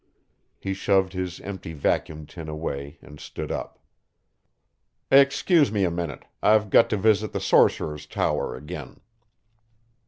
[0.57, 3.77] He shoved his empty vacuum tin away and stood up.
[5.11, 9.01] "Excuse me a minute I've got to visit the sorcerer's tower again."